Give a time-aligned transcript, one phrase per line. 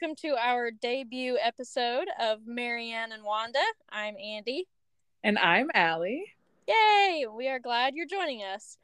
[0.00, 3.58] Welcome to our debut episode of Marianne and Wanda.
[3.90, 4.66] I'm Andie.
[5.22, 6.24] And I'm Allie.
[6.66, 7.26] Yay!
[7.30, 8.78] We are glad you're joining us.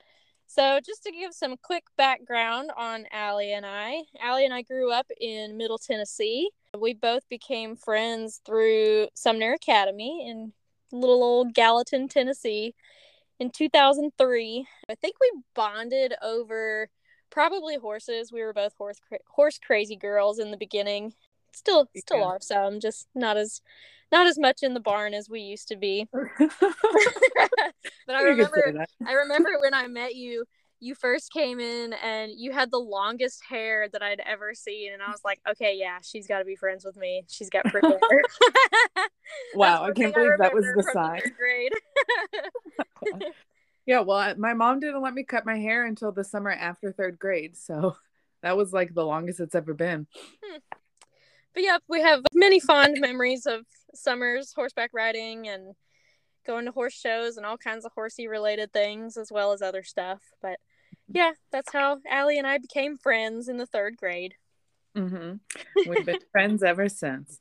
[0.46, 4.92] So, just to give some quick background on Allie and I, Allie and I grew
[4.92, 6.50] up in Middle Tennessee.
[6.78, 10.52] We both became friends through Sumner Academy in
[10.92, 12.74] little old Gallatin, Tennessee
[13.38, 14.66] in 2003.
[14.90, 16.90] I think we bonded over
[17.30, 18.32] probably horses.
[18.32, 21.14] We were both horse cra- horse crazy girls in the beginning.
[21.52, 22.24] Still still Yeah.
[22.24, 23.60] are some, just not as
[24.12, 26.06] not as much in the barn as we used to be.
[26.12, 26.20] but
[28.14, 28.86] I You could say remember.
[29.06, 30.44] I remember when I met you,
[30.80, 35.02] you first came in and you had the longest hair that I'd ever seen and
[35.02, 37.24] I was like, "Okay, yeah, she's got to be friends with me.
[37.28, 38.22] She's got pretty hair."
[39.54, 41.20] Wow, I can't believe that was the sign.
[41.36, 41.72] grade.
[43.86, 47.18] Yeah, well, my mom didn't let me cut my hair until the summer after third
[47.18, 47.56] grade.
[47.56, 47.96] So
[48.42, 50.06] that was like the longest it's ever been.
[51.54, 53.64] But yeah, we have many fond memories of
[53.94, 55.74] summers horseback riding and
[56.46, 59.82] going to horse shows and all kinds of horsey related things as well as other
[59.82, 60.20] stuff.
[60.42, 60.58] But
[61.08, 64.34] yeah, that's how Allie and I became friends in the third grade.
[64.94, 65.34] hmm
[65.86, 67.40] We've been friends ever since.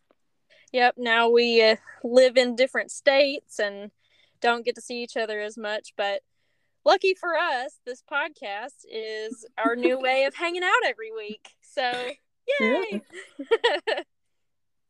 [0.72, 3.92] Yep, now we uh, live in different states and
[4.40, 6.22] don't get to see each other as much, but
[6.86, 11.50] lucky for us, this podcast is our new way of hanging out every week.
[11.62, 12.12] So,
[12.60, 13.02] yay!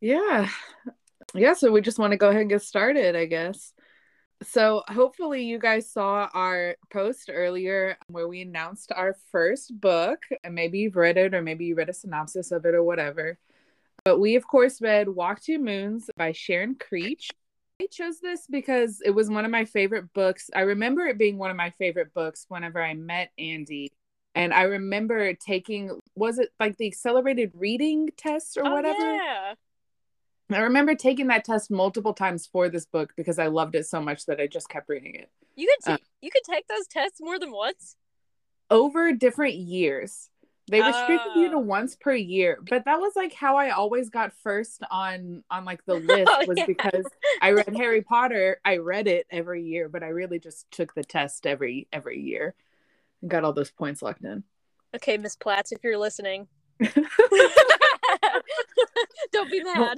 [0.01, 0.49] Yeah.
[1.33, 3.73] Yeah, so we just want to go ahead and get started, I guess.
[4.43, 10.53] So hopefully you guys saw our post earlier where we announced our first book, and
[10.53, 13.39] maybe you've read it or maybe you read a synopsis of it or whatever.
[14.03, 17.31] But we of course read Walk Two Moons by Sharon Creech.
[17.85, 20.49] I chose this because it was one of my favorite books.
[20.55, 23.91] I remember it being one of my favorite books whenever I met Andie.
[24.33, 28.97] And I remember taking was it like the accelerated reading test or Oh, whatever?
[28.97, 29.53] yeah.
[30.51, 34.01] I remember taking that test multiple times for this book because I loved it so
[34.01, 36.87] much that I just kept reading it You could Uh, t- you could take those
[36.87, 37.97] tests more than once.
[38.71, 40.31] over different years.
[40.67, 41.59] They restricted you to Oh.
[41.59, 45.85] once per year, but that was like how I always got first on on like
[45.85, 46.65] the oh, list Oh, was yeah.
[46.65, 47.05] because
[47.41, 48.59] I read Harry Potter.
[48.65, 52.55] I read it every year, but I really just took the test every every year
[53.21, 54.43] and got all those points locked in.
[54.95, 56.47] Okay, Miss Platts, if you're listening,
[59.31, 59.97] don't be mad.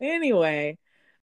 [0.00, 0.78] Anyway,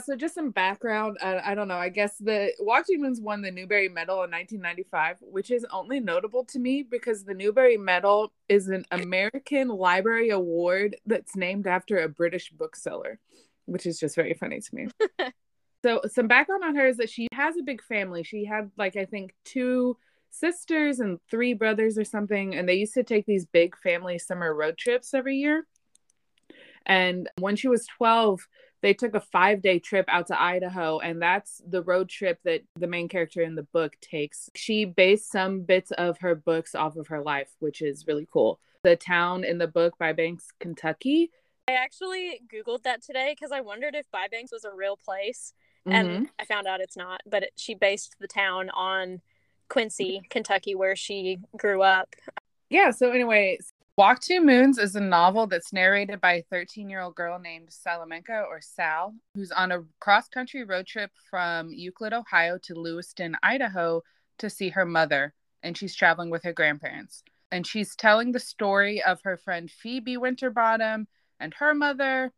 [0.01, 1.17] so just some background.
[1.21, 1.77] I, I don't know.
[1.77, 6.43] I guess the Walking Moons won the Newbery Medal in 1995, which is only notable
[6.45, 12.09] to me because the Newbery Medal is an American Library Award that's named after a
[12.09, 13.19] British bookseller,
[13.65, 14.87] which is just very funny to me.
[15.83, 18.23] so, some background on her is that she has a big family.
[18.23, 19.97] She had, like, I think two
[20.31, 24.53] sisters and three brothers or something, and they used to take these big family summer
[24.53, 25.65] road trips every year.
[26.85, 28.47] And when she was 12,
[28.81, 32.61] they took a five day trip out to Idaho, and that's the road trip that
[32.77, 34.49] the main character in the book takes.
[34.55, 38.59] She based some bits of her books off of her life, which is really cool.
[38.83, 41.31] The town in the book, Bybanks, Kentucky.
[41.67, 45.53] I actually googled that today because I wondered if Bybanks was a real place,
[45.85, 46.23] and mm-hmm.
[46.39, 47.21] I found out it's not.
[47.29, 49.21] But it, she based the town on
[49.69, 52.15] Quincy, Kentucky, where she grew up.
[52.69, 53.59] yeah, so anyway,
[53.97, 57.67] Walk Two Moons is a novel that's narrated by a 13 year old girl named
[57.69, 63.35] Salamanca or Sal, who's on a cross country road trip from Euclid, Ohio to Lewiston,
[63.43, 64.01] Idaho
[64.39, 65.33] to see her mother.
[65.61, 67.21] And she's traveling with her grandparents.
[67.51, 71.07] And she's telling the story of her friend Phoebe Winterbottom
[71.41, 72.31] and her mother,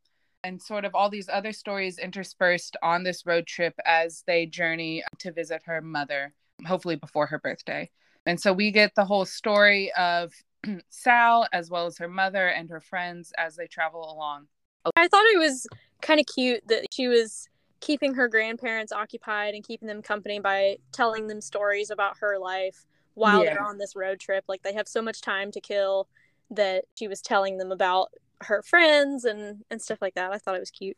[0.43, 5.03] and sort of all these other stories interspersed on this road trip as they journey
[5.19, 6.33] to visit her mother,
[6.65, 7.91] hopefully before her birthday.
[8.25, 10.33] And so we get the whole story of
[10.89, 14.47] Sal, as well as her mother and her friends as they travel along.
[14.95, 15.65] I thought it was
[16.01, 17.47] kind of cute that she was
[17.79, 22.85] keeping her grandparents occupied and keeping them company by telling them stories about her life
[23.13, 23.53] while Yeah.
[23.53, 24.45] they're on this road trip.
[24.47, 26.07] Like they have so much time to kill
[26.51, 28.09] that she was telling them about
[28.41, 30.31] her friends and and stuff like that.
[30.31, 30.97] I thought it was cute.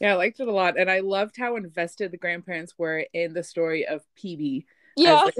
[0.00, 0.78] Yeah, I liked it a lot.
[0.78, 4.64] And I loved how invested the grandparents were in the story of PB.
[4.96, 5.26] Yeah.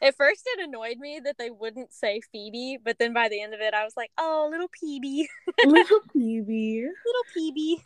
[0.00, 0.08] as they said.
[0.08, 3.54] At first, it annoyed me that they wouldn't say Phoebe, but then by the end
[3.54, 5.26] of it, I was like, "Oh, little PB,
[5.64, 6.82] Little PB.
[7.06, 7.82] little PB."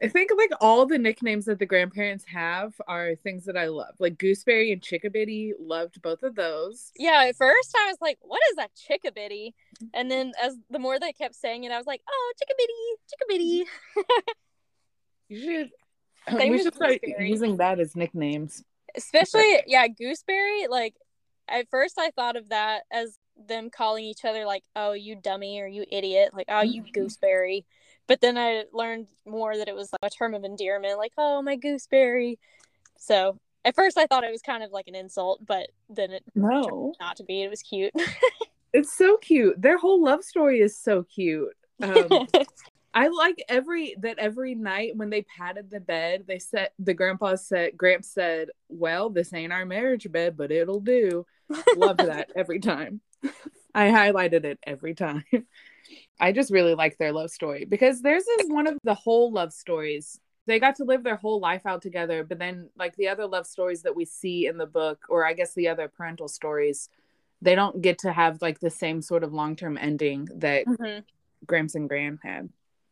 [0.00, 3.94] I think like all the nicknames that the grandparents have are things that I love.
[3.98, 6.92] Like Gooseberry and Chickabiddy, loved both of those.
[6.96, 9.54] Yeah, at first I was like, "What is that chickabiddy?"
[9.92, 10.08] And mm-hmm.
[10.08, 13.64] then as the more they kept saying it, I was like, "Oh, chickabiddy, chickabiddy."
[15.28, 15.70] You should
[16.38, 17.28] Same we should start Gooseberry.
[17.28, 18.64] using that as nicknames.
[18.94, 20.66] Especially, yeah, gooseberry.
[20.68, 20.94] Like
[21.48, 25.60] at first, I thought of that as them calling each other like, "Oh, you dummy"
[25.60, 27.64] or "You idiot," like, "Oh, you gooseberry."
[28.06, 31.42] But then I learned more that it was like a term of endearment, like, "Oh,
[31.42, 32.38] my gooseberry."
[32.98, 36.24] So at first I thought it was kind of like an insult, but then it
[36.34, 37.42] no not to be.
[37.42, 37.92] It was cute.
[38.72, 39.60] it's so cute.
[39.60, 41.56] Their whole love story is so cute.
[41.82, 42.26] Um,
[42.94, 47.36] I like every that every night when they patted the bed, they said the grandpa
[47.36, 51.26] said Gramps said, "Well, this ain't our marriage bed, but it'll do."
[51.76, 53.00] Love that every time.
[53.74, 55.24] I highlighted it every time.
[56.20, 59.52] I just really like their love story because theirs is one of the whole love
[59.52, 60.20] stories.
[60.46, 63.46] They got to live their whole life out together, but then like the other love
[63.46, 66.88] stories that we see in the book, or I guess the other parental stories,
[67.40, 71.00] they don't get to have like the same sort of long term ending that mm-hmm.
[71.46, 72.48] Gramps and Gram had.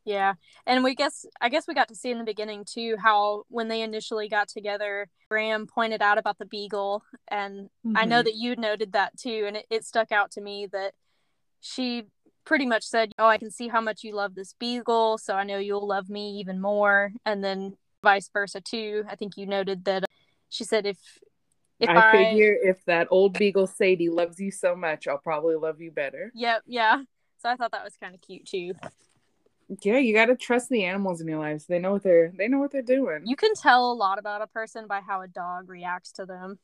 [0.06, 0.34] Yeah.
[0.66, 3.66] And we guess I guess we got to see in the beginning too how when
[3.68, 7.96] they initially got together, Gram pointed out about the beagle and mm-hmm.
[7.96, 8.24] I know mm-hmm.
[8.24, 10.94] that you noted that too and it, it stuck out to me that
[11.60, 12.04] she
[12.44, 15.42] pretty much said, "Oh, I can see how much you love this beagle, so I
[15.42, 19.04] know you'll love me even more." And then vice versa too.
[19.10, 20.04] I think you noted that
[20.48, 20.98] she said if
[21.80, 25.56] if I, I figure if that old beagle Sadie loves you so much, I'll probably
[25.56, 26.30] love you better.
[26.36, 27.02] Yep, yeah.
[27.38, 28.72] So I thought that was kind of cute too
[29.82, 32.48] yeah you got to trust the animals in your lives they know what they're they
[32.48, 33.22] know what they're doing.
[33.24, 36.58] You can tell a lot about a person by how a dog reacts to them.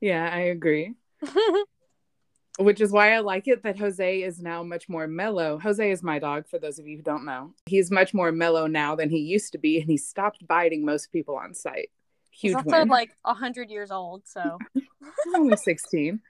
[0.00, 0.94] Yeah i agree.
[2.58, 5.58] Which is why i like it that jose is now much more mellow.
[5.58, 7.52] Jose is my dog for those of you who don't know.
[7.66, 11.12] He's much more mellow now than he used to be and he stopped biting most
[11.12, 11.90] people on sight.
[12.30, 12.88] Huge he's also win.
[12.88, 14.58] like 100 years old so.
[15.34, 16.20] Only 16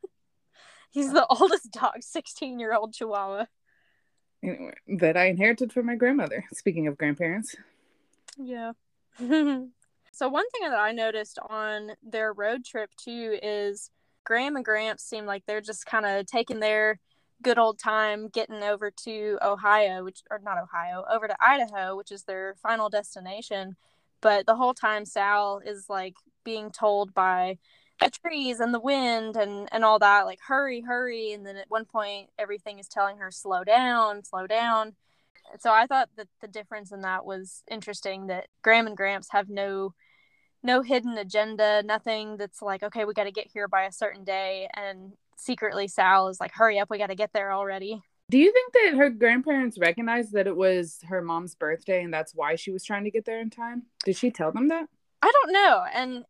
[0.90, 3.46] he's the oldest dog 16 year old chihuahua
[4.42, 6.44] anyway, that I inherited from my grandmother.
[6.52, 7.54] Speaking of grandparents.
[8.36, 8.72] Yeah.
[9.18, 13.90] so one thing that I noticed on their road trip too is
[14.24, 16.98] Gram and Gramps seem like they're just kind of taking their
[17.42, 22.12] good old time getting over to Ohio, which or not Ohio, over to Idaho, which
[22.12, 23.76] is their final destination.
[24.20, 27.58] But the whole time Sal is like being told by
[28.04, 31.70] the trees and the wind and and all that like hurry hurry and then at
[31.70, 34.94] one point everything is telling her slow down slow down.
[35.60, 39.48] So i thought that the difference in that was interesting that gram and gramps have
[39.48, 39.94] no
[40.62, 44.24] no hidden agenda nothing that's like okay we got to get here by a certain
[44.24, 48.00] day and secretly sal is like hurry up we got to get there already.
[48.30, 52.34] Do you think that her grandparents recognized that it was her mom's birthday and that's
[52.34, 53.82] why she was trying to get there in time?
[54.06, 54.86] Did she tell them that?
[55.20, 56.24] I don't know and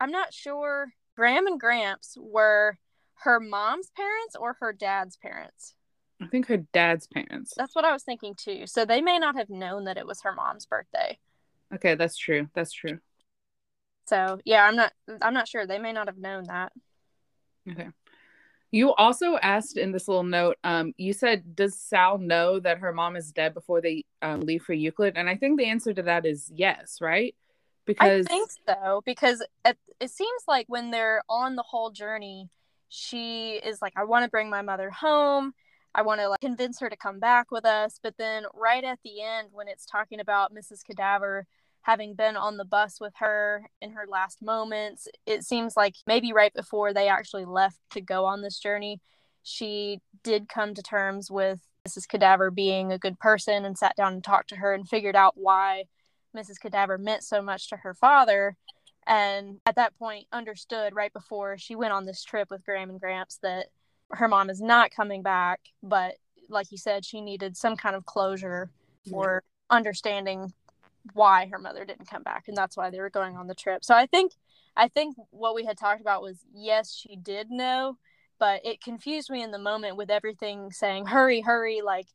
[0.00, 2.78] i'm not sure Gram and Gramps were
[3.22, 5.74] her mom's parents or her dad's parents?
[6.22, 7.54] I think her dad's parents.
[7.56, 8.66] That's what I was thinking too.
[8.66, 11.18] So they may not have known that it was her mom's birthday.
[11.74, 12.48] Okay, that's true.
[12.54, 12.98] That's true.
[14.06, 14.92] So yeah, I'm not
[15.22, 15.66] I'm not sure.
[15.66, 16.72] They may not have known that.
[17.70, 17.88] Okay.
[18.72, 22.92] You also asked in this little note, um, you said, does Sal know that her
[22.92, 25.16] mom is dead before they um, leave for Euclid?
[25.16, 27.34] And I think the answer to that is yes, right?
[27.90, 32.48] Because I think so because it, it seems like when they're on the whole journey,
[32.88, 35.52] she is like, I want to bring my mother home.
[35.94, 37.98] I want to like convince her to come back with us.
[38.02, 40.84] But then right at the end, when it's talking about Mrs.
[40.84, 41.46] Cadaver
[41.82, 46.32] having been on the bus with her in her last moments, it seems like maybe
[46.32, 49.00] right before they actually left to go on this journey,
[49.42, 52.06] she did come to terms with Mrs.
[52.06, 55.34] Cadaver being a good person and sat down and talked to her and figured out
[55.36, 55.84] why
[56.36, 56.60] Mrs.
[56.60, 58.56] Cadaver meant so much to her father.
[59.06, 63.00] And at that point, understood right before she went on this trip with Gram and
[63.00, 63.66] Gramps that
[64.10, 65.60] her mom is not coming back.
[65.82, 66.16] But
[66.48, 68.70] like you said, she needed some kind of closure
[69.08, 69.76] for yeah.
[69.76, 70.52] understanding
[71.14, 72.44] why her mother didn't come back.
[72.46, 73.84] And that's why they were going on the trip.
[73.84, 74.32] So I think.
[74.76, 77.98] I think what we had talked about was yes, she did know,
[78.38, 82.06] but it confused me in the moment with everything saying hurry, hurry, like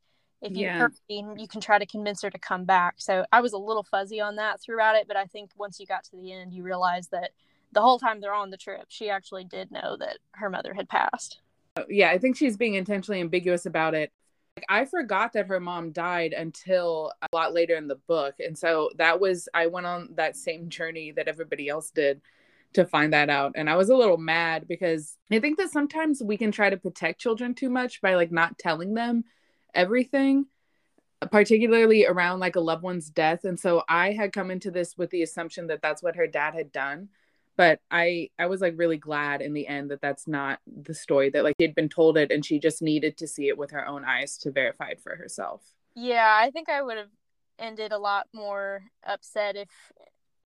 [0.45, 0.87] if you yeah.
[1.07, 2.95] you can try to convince her to come back.
[2.97, 5.85] So I was a little fuzzy on that throughout it, but I think once you
[5.85, 7.31] got to the end, you realize that
[7.71, 10.87] the whole time they're on the trip, she actually did know that her mother had
[10.87, 11.39] passed.
[11.77, 14.11] Oh, yeah, I think she's being intentionally ambiguous about it.
[14.55, 18.35] Like, I forgot that her mom died until a lot later in the book.
[18.39, 22.21] And so that was, I went on that same journey that everybody else did
[22.73, 23.53] to find that out.
[23.55, 26.77] And I was a little mad because I think that sometimes we can try to
[26.77, 29.25] protect children too much by like not telling them
[29.75, 30.47] everything
[31.31, 33.45] particularly around like a loved one's death.
[33.45, 36.53] And so i had come into this with the assumption that that's what her dad
[36.53, 37.09] had done.
[37.57, 41.29] But i i was like really glad in the end that that's not the story
[41.31, 43.87] that like she'd been told it and she just needed to see it with her
[43.87, 45.61] own eyes to verify it for herself.
[45.95, 47.11] Yeah i think i would have
[47.57, 49.69] ended a lot more upset if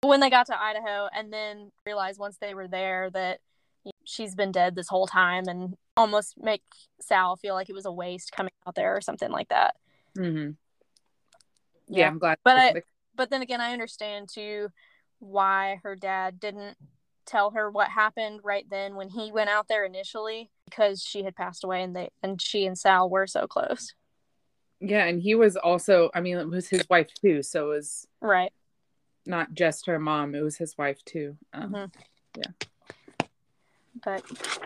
[0.02, 3.40] when they got to idaho and then realized once they were there that
[4.10, 6.64] she's been dead this whole time and almost make
[7.02, 9.76] Sal feel like it was a waste coming out there or something like that.
[10.18, 10.52] Mm-hmm.
[11.88, 12.00] Yeah.
[12.00, 12.08] Yeah.
[12.08, 12.38] I'm glad.
[12.44, 12.84] But I-
[13.16, 14.70] But then again, I understand too
[15.20, 16.78] why her dad didn't
[17.26, 21.36] tell her what happened right then when he went out there initially because she had
[21.36, 23.94] passed away and they and she and Sal were so close.
[24.80, 26.10] yeah, and he was also.
[26.16, 28.54] I mean, it was his wife too, so it was Right.
[29.26, 31.38] not just her mom; it was his wife too.
[31.54, 31.94] Um, Mhm.
[32.38, 32.68] yeah.
[34.04, 34.24] But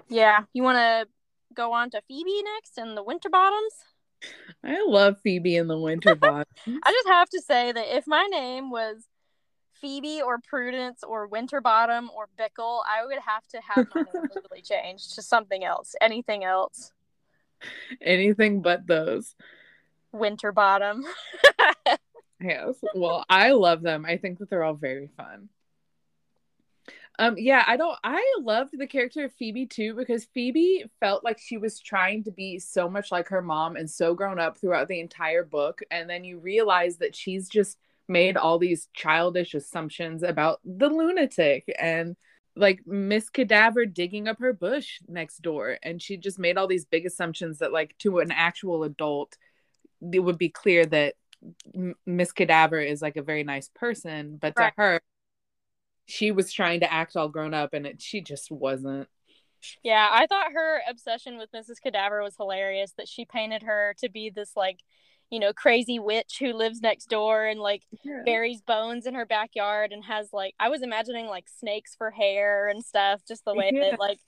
[0.10, 1.08] yeah, you want to
[1.54, 3.74] go on to Phoebe next and the Winterbottoms?
[4.64, 6.46] I love Phoebe in the winter bottom.
[6.66, 9.06] I just have to say that if my name was
[9.74, 14.62] Phoebe or Prudence or Winterbottom or Bickle, I would have to have my name legally
[14.62, 16.94] changed to something else, anything else.
[18.02, 19.36] Anything but those.
[20.14, 21.04] Winterbottom.
[22.44, 22.76] Yes.
[22.94, 24.06] Well, I love them.
[24.06, 25.50] I think that they're all very fun.
[27.20, 31.38] Um, yeah, I don't I loved the character of Phoebe too because Phoebe felt like
[31.40, 34.88] she was trying to be so much like her mom and so grown up throughout
[34.88, 35.82] the entire book.
[35.92, 37.78] And then you realize that she's just
[38.08, 42.16] made all these childish assumptions about the lunatic and
[42.56, 45.78] like Miss Cadaver digging up her bush next door.
[45.84, 49.38] And she just made all these big assumptions that, like, to an actual adult,
[50.12, 51.16] it would be clear that
[52.06, 54.74] Miss Cadaver is like a very nice person, but Right.
[54.76, 55.02] to her,
[56.06, 59.08] she was trying to act all grown up, and it, she just wasn't.
[59.84, 61.80] yeah, I thought her obsession with Mrs.
[61.82, 64.80] Cadaver was hilarious that she painted her to be this like,
[65.30, 67.84] you know, crazy witch who lives next door and like
[68.26, 72.68] buries bones in her backyard and has like I was imagining like snakes for hair
[72.68, 73.92] and stuff, just the way Yeah.
[73.92, 74.20] that like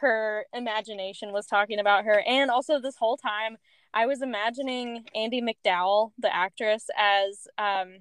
[0.00, 2.22] her imagination was talking about her.
[2.26, 3.56] And also this whole time
[3.94, 7.98] I was imagining Andie MacDowell, the actress, as um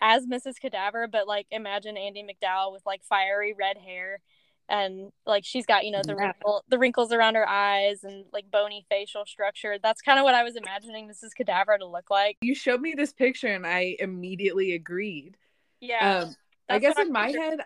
[0.00, 0.58] as Mrs.
[0.60, 4.20] Cadaver, but like imagine Andie MacDowell with like fiery red hair
[4.68, 6.26] and like she's got, you know, the Yeah.
[6.26, 9.78] wrinkle the wrinkles around her eyes and like bony facial structure.
[9.82, 11.34] That's kind of what I was imagining Mrs.
[11.36, 12.36] Cadaver to look like.
[12.40, 15.36] You showed me this picture, and I immediately agreed.
[15.80, 16.20] Yeah.
[16.22, 16.36] Um,
[16.68, 17.40] I guess in my pictured.
[17.42, 17.60] head,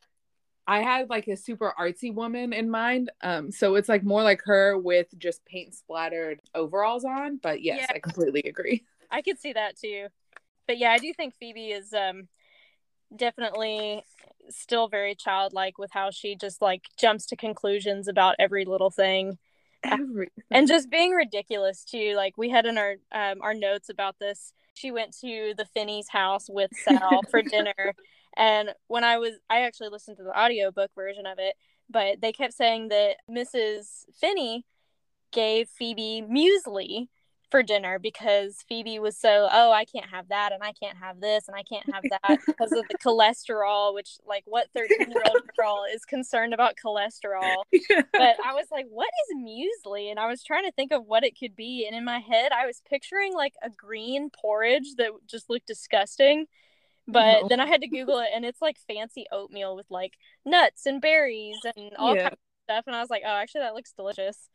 [0.66, 3.10] I had like a super artsy woman in mind.
[3.20, 7.36] Um, so it's like more like her with just paint splattered overalls on.
[7.36, 7.96] But yes, Yeah.
[7.96, 8.82] I completely agree.
[9.10, 10.06] I could see that too.
[10.66, 12.28] But yeah, I do think Phoebe is um
[13.14, 14.04] definitely
[14.50, 19.38] still very childlike with how she just like jumps to conclusions about every little thing
[19.84, 20.30] Everything.
[20.50, 22.14] and just being ridiculous too.
[22.16, 24.52] Like we had in our um our notes about this.
[24.74, 27.94] She went to the Finney's house with Sal for dinner
[28.36, 31.54] and when I was I actually listened to the audiobook version of it,
[31.88, 34.04] but they kept saying that Mrs.
[34.20, 34.64] Finney
[35.32, 37.08] gave Phoebe muesli
[37.54, 41.20] for dinner because Phoebe was so, oh, I can't have that and I can't have
[41.20, 45.22] this and I can't have that because of the cholesterol, which like what 13 year
[45.24, 47.62] old girl is concerned about cholesterol.
[48.12, 50.10] But I was like, what is muesli?
[50.10, 51.86] And I was trying to think of what it could be.
[51.86, 56.46] And in my head, I was picturing like a green porridge that just looked disgusting.
[57.06, 57.48] But No.
[57.50, 61.00] then I had to Google it and it's like fancy oatmeal with like nuts and
[61.00, 62.22] berries and all Yeah.
[62.22, 62.84] kinds of stuff.
[62.88, 64.48] And I was like, oh, actually, that looks delicious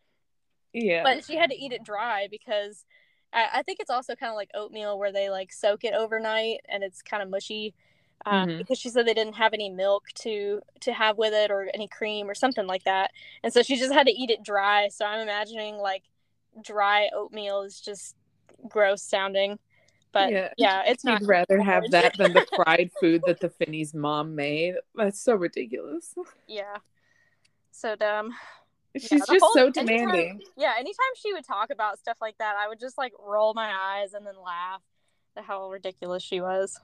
[0.74, 1.04] yeah.
[1.04, 2.86] but she had to eat it dry because
[3.34, 6.60] I, I think it's also kind of like oatmeal where they like soak it overnight
[6.68, 7.74] and it's kind of mushy
[8.26, 8.58] um, Mhm.
[8.58, 11.88] because she said they didn't have any milk to to have with it or any
[11.88, 13.12] cream or something like that
[13.44, 16.04] and so she just had to eat it dry so i'm imagining like
[16.62, 18.16] dry oatmeal is just
[18.68, 19.58] gross sounding
[20.12, 20.50] but Yeah.
[20.58, 24.34] yeah, it's not You'd rather have that than the fried food that the Finney's mom
[24.34, 24.74] made.
[24.96, 26.16] That's so ridiculous.
[26.48, 26.78] yeah
[27.72, 28.34] so dumb
[29.02, 30.42] She's the just whole- so anytime- demanding.
[30.58, 33.72] yeah anytime she would talk about stuff like that i would just like roll my
[33.74, 34.82] eyes and then laugh
[35.38, 36.80] at how ridiculous she was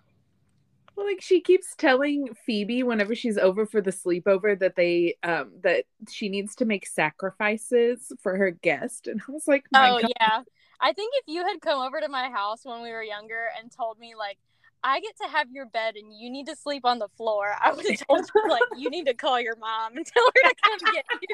[0.95, 5.51] Well, like she keeps telling Phoebe whenever she's over for the sleepover that they um
[5.61, 10.11] that she needs to make sacrifices for her guest, and I was like, oh God.
[10.21, 10.41] yeah
[10.79, 13.71] i think if you had come over to my house when we were younger and
[13.71, 14.37] told me like
[14.85, 17.71] i get to have your bed and you need to sleep on the floor i
[17.73, 20.55] would have told you like you need to call your mom and tell her to
[20.63, 21.27] come get you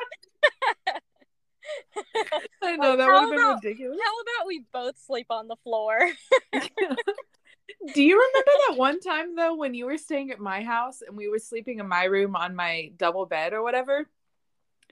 [2.63, 4.00] I know Like, that would have been about- ridiculous.
[4.03, 6.00] how about we both sleep on the floor
[7.93, 11.15] Do you remember that one time though when you were staying at my house and
[11.15, 14.08] we were sleeping in my room on my double bed or whatever?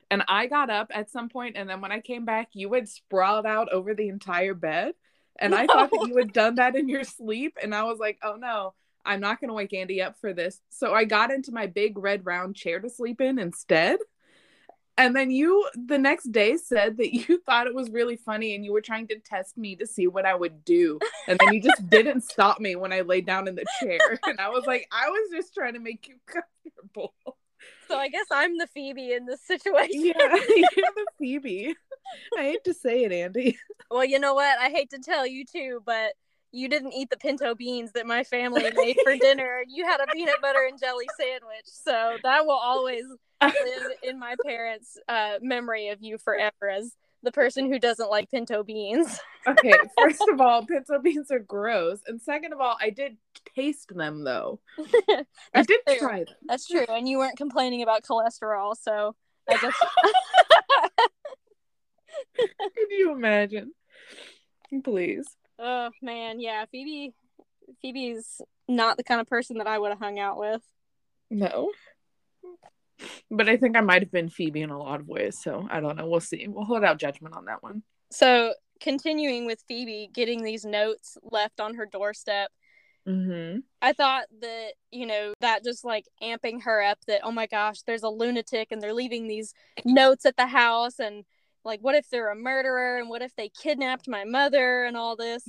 [0.09, 2.87] And I got up at some point and then when I came back, you had
[2.89, 4.93] sprawled out over the entire bed.
[5.39, 7.57] And I thought that you had done that in your sleep.
[7.61, 8.73] And I was like, oh no,
[9.05, 10.61] I'm not going to wake Andie up for this.
[10.69, 13.99] So I got into my big red round chair to sleep in instead.
[14.99, 18.65] And then you, the next day, said that you thought it was really funny and
[18.65, 20.99] you were trying to test me to see what I would do.
[21.27, 24.19] And then you just didn't stop me when I laid down in the chair.
[24.27, 27.13] And I was like, I was just trying to make you comfortable.
[27.87, 30.05] So I guess I'm the Phoebe in this situation.
[30.05, 31.75] Yeah, you're the Phoebe.
[32.37, 33.57] I hate to say it, Andie.
[33.91, 34.59] Well, you know what?
[34.59, 36.13] I hate to tell you too, but
[36.51, 39.63] you didn't eat the pinto beans that my family made for dinner.
[39.67, 41.65] You had a peanut butter and jelly sandwich.
[41.65, 43.03] So that will always
[43.41, 48.31] live in my parents' uh, memory of you forever as the person who doesn't like
[48.31, 49.19] pinto beans.
[49.47, 51.99] okay, first of all, pinto beans are gross.
[52.07, 53.17] And second of all, I did
[53.55, 54.59] taste them though.
[55.53, 55.97] I did true.
[55.97, 56.35] try them.
[56.47, 56.85] That's true.
[56.87, 58.75] And you weren't complaining about cholesterol.
[58.79, 59.15] So
[59.49, 59.73] I guess.
[62.37, 63.71] Can you imagine?
[64.83, 65.25] Please.
[65.57, 67.13] Oh man, yeah, Phoebe.
[67.81, 70.61] Phoebe's not the kind of person that I would have hung out with.
[71.29, 71.71] No.
[73.31, 75.79] But I think I might have been Phoebe in a lot of ways, so I
[75.79, 76.07] don't know.
[76.07, 76.47] We'll see.
[76.47, 77.83] We'll hold out judgment on that one.
[78.11, 82.49] So, continuing with Phoebe getting these notes left on her doorstep,
[83.09, 83.59] Mm-hmm.
[83.81, 87.81] I thought that, you know, that just like amping her up that, oh my gosh,
[87.81, 90.99] there's a lunatic and they're leaving these notes at the house.
[90.99, 91.25] And
[91.65, 92.99] like, what if they're a murderer?
[92.99, 95.43] And what if they kidnapped my mother and all this?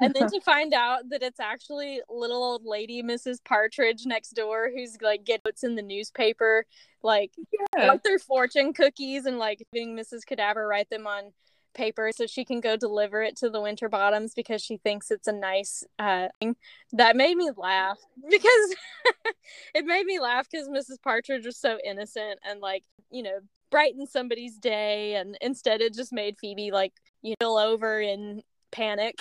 [0.00, 3.38] And then to find out that it's actually little old lady Mrs.
[3.44, 6.66] Partridge next door who's like get notes in the newspaper,
[7.02, 7.32] like
[7.76, 7.96] Yeah.
[8.02, 10.26] their fortune cookies and like having Mrs.
[10.26, 11.32] Cadaver write them on
[11.74, 15.32] paper so she can go deliver it to the Winterbottoms because she thinks it's a
[15.32, 16.56] nice uh thing.
[16.92, 17.98] That made me laugh
[18.30, 18.74] because
[19.74, 21.02] it made me laugh because Mrs.
[21.02, 23.40] Partridge was so innocent and like, you know,
[23.70, 29.18] brighten somebody's day and instead it just made Phoebe like you know over in panic.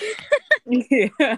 [0.66, 1.38] yeah.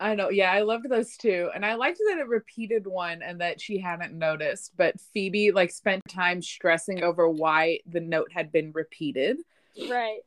[0.00, 0.30] I know.
[0.30, 1.50] Yeah, I loved those two.
[1.54, 5.70] And I liked that it repeated one and that she hadn't noticed, but Phoebe like
[5.70, 9.36] spent time stressing over why the note had been repeated.
[9.90, 10.20] right.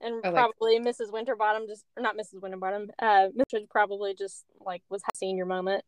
[0.00, 1.12] And I like- probably Mrs.
[1.12, 2.40] Winterbottom just or not Mrs.
[2.40, 3.68] Winterbottom, uh Mrs.
[3.68, 5.84] probably just like was a senior moment.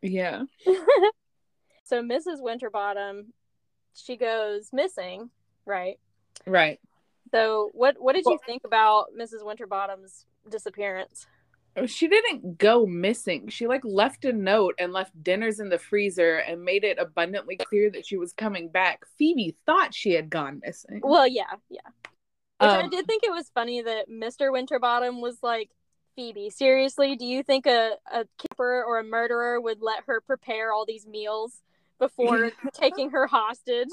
[0.00, 0.44] Yeah.
[1.84, 2.40] so Mrs.
[2.40, 3.32] Winterbottom,
[3.94, 5.30] she goes missing,
[5.66, 5.98] right?
[6.46, 6.78] Right.
[7.32, 9.44] So what what did you think about Mrs.
[9.44, 11.26] Winterbottom's disappearance?
[11.86, 13.48] She didn't go missing.
[13.48, 17.56] She like left a note and left dinners in the freezer and made it abundantly
[17.56, 19.02] clear that she was coming back.
[19.18, 21.00] Phoebe thought she had gone missing.
[21.02, 21.80] Well, yeah, yeah.
[22.58, 24.52] Which I Um, did think it was funny that Mr.
[24.52, 25.70] Winterbottom was like,
[26.14, 30.72] Phoebe, seriously, do you think a, a kidnapper or a murderer would let her prepare
[30.72, 31.60] all these meals
[31.98, 33.88] before taking her hostage?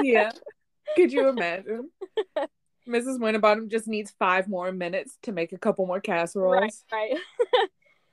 [0.00, 0.30] yeah.
[0.94, 1.90] Could you imagine?
[2.88, 3.20] Mrs.
[3.20, 6.84] Winterbottom just needs five more minutes to make a couple more casseroles.
[6.92, 7.68] Right, right.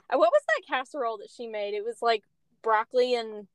[0.09, 1.73] What was that casserole that she made?
[1.73, 2.23] It was like
[2.61, 3.47] broccoli and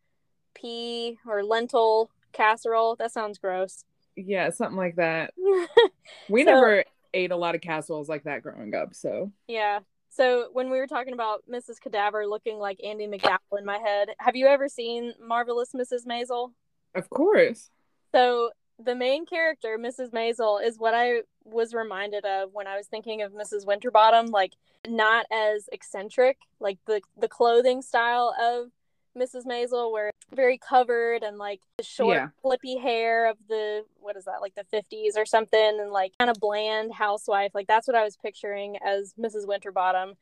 [0.54, 2.96] pea or lentil casserole.
[2.96, 3.85] That sounds gross.
[4.16, 5.35] Yeah, something like that.
[6.28, 9.81] We So- never ate a lot of casseroles like that growing up, so yeah.
[10.11, 11.81] So when we were talking about Mrs.
[11.81, 16.07] Cadaver looking like Andie MacDowell in my head, have you ever seen Marvelous Mrs.
[16.07, 16.52] Maisel?
[16.94, 17.70] of course.
[18.12, 20.11] So the main character, Mrs.
[20.11, 23.67] Maisel, is what I was reminded of when I was thinking of Mrs.
[23.67, 24.53] Winterbottom, like
[24.87, 28.71] not as eccentric, like the the clothing style of
[29.17, 29.47] Mrs.
[29.47, 32.29] Maisel, where very covered and like the short Yeah.
[32.43, 36.31] flippy hair of the what is that, like the fifties or something, and like kind
[36.31, 37.53] of bland housewife.
[37.55, 39.47] Like that's what I was picturing as Mrs.
[39.47, 40.14] Winterbottom.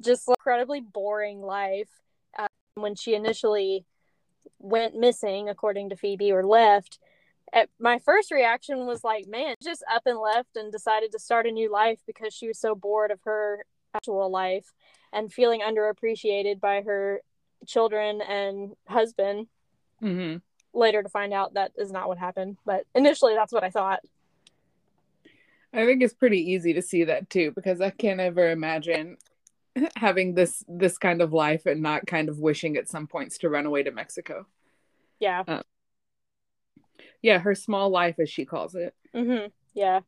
[0.00, 1.88] Just like, incredibly boring life.
[2.38, 3.84] Uh, when she initially
[4.58, 6.98] went missing, according to Phoebe, or left,
[7.52, 11.46] at, my first reaction was like, man, just up and left and decided to start
[11.46, 14.72] a new life because she was so bored of her actual life
[15.12, 17.20] and feeling underappreciated by her
[17.66, 19.48] children and husband.
[20.00, 20.36] hmm
[20.74, 24.00] Later to find out that is not what happened, but initially that's what I thought.
[25.74, 29.18] I think it's pretty easy to see that too, because I can't ever imagine
[29.96, 33.50] having this this kind of life and not kind of wishing at some points to
[33.50, 34.46] run away to Mexico.
[35.18, 35.44] Yeah.
[37.22, 38.94] Yeah, her small life as she calls it.
[39.14, 39.46] Mm-hmm.
[39.74, 40.00] Yeah.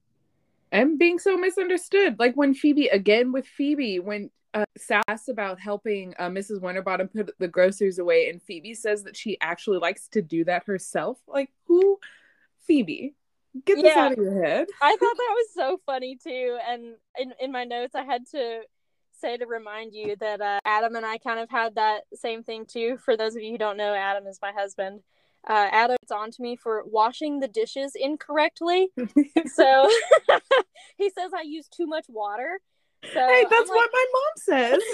[0.73, 2.19] and being so misunderstood.
[2.19, 6.61] Like when Phoebe, again with Phoebe, when uh, Sal asks about helping uh, Mrs.
[6.61, 10.65] Winterbottom put the groceries away, and Phoebe says that she actually likes to do that
[10.67, 11.19] herself.
[11.27, 11.99] Like, who?
[12.67, 13.15] Phoebe,
[13.67, 14.01] get this Yeah.
[14.07, 14.67] out of your head.
[14.81, 16.59] I thought that was so funny too.
[16.69, 18.63] And in, in my notes, I had to
[19.21, 22.65] say to remind you that uh, Adam and I kind of had that same thing
[22.67, 22.97] too.
[23.05, 25.01] For those of you who don't know, Adam is my husband.
[25.47, 28.89] Uh, Adam on to me for washing the dishes incorrectly.
[29.47, 29.89] So
[30.97, 32.61] he says I use too much water.
[33.13, 34.83] So hey, that's like- what my mom says.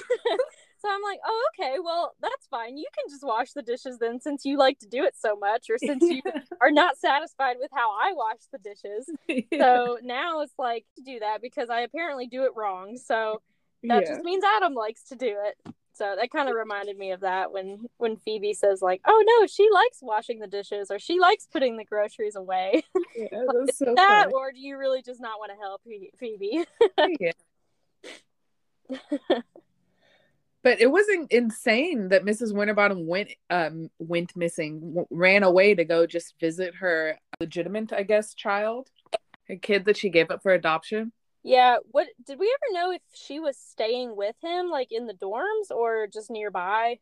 [0.83, 2.79] So I'm like, oh, okay, well, that's fine.
[2.79, 5.69] You can just wash the dishes then, since you like to do it so much,
[5.69, 6.23] or since you
[6.63, 9.11] are not satisfied with how I wash the dishes.
[9.59, 12.97] So now it's like to do that because I apparently do it wrong.
[12.97, 13.43] So
[13.83, 14.09] that yeah.
[14.09, 15.75] just means Adam likes to do it.
[16.01, 19.47] So that kind of reminded me of that when when Phoebe says like, "Oh no,
[19.47, 22.83] she likes washing the dishes or she likes putting the groceries away."
[23.15, 24.33] Yeah, that's so that funny.
[24.33, 25.83] or do you really just not want to help
[26.19, 26.65] Phoebe?
[27.21, 27.33] Yeah.
[30.63, 32.55] But it wasn't insane that Mrs.
[32.55, 38.05] Winterbottom went um went missing, w- ran away to go just visit her legitimate, I
[38.05, 38.89] guess, child,
[39.51, 41.13] a kid that she gave up for adoption.
[41.43, 45.15] Yeah, what did we ever know if she was staying with him like in the
[45.15, 46.99] dorms or just nearby?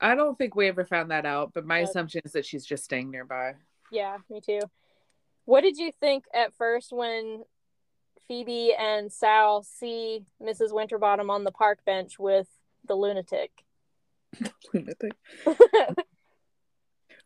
[0.00, 1.84] I don't think we ever found that out, but my Yeah.
[1.86, 3.54] assumption is that she's just staying nearby.
[3.90, 4.60] Yeah, me too.
[5.44, 7.44] What did you think at first when
[8.28, 10.72] Phoebe and Sal see Mrs.
[10.72, 12.48] Winterbottom on the park bench with
[12.84, 13.64] the lunatic?
[14.74, 15.12] Lunatic.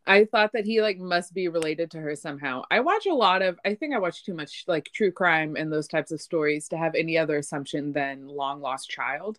[0.07, 2.63] I thought that he like must be related to her somehow.
[2.71, 5.73] I watch a lot of I think I watch too much like true crime and
[5.73, 9.39] those types of stories to have any other assumption than long lost child.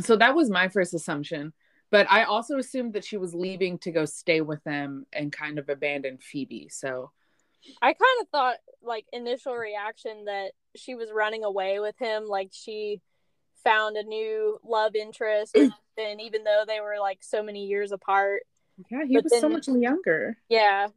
[0.00, 1.52] So that was my first assumption.
[1.90, 5.58] But I also assumed that she was leaving to go stay with them and kind
[5.58, 6.68] of abandon Phoebe.
[6.68, 7.10] So
[7.82, 12.50] I kind of thought, like, initial reaction that she was running away with him, like
[12.52, 13.02] she
[13.64, 15.56] found a new love interest,
[15.98, 18.42] and even though they were like so many years apart,
[18.90, 20.36] yeah, he But was so much younger.
[20.48, 20.88] yeah.